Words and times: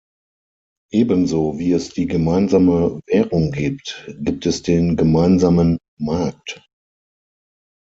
Ebenso 0.91 1.59
wie 1.59 1.73
es 1.73 1.89
die 1.91 2.07
gemeinsame 2.07 3.01
Währung 3.05 3.51
gibt, 3.51 4.09
gibt 4.17 4.47
es 4.47 4.63
den 4.63 4.95
gemeinsamen 4.97 5.77
Markt. 5.99 6.65